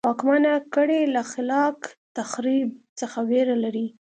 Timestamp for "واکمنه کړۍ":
0.07-1.01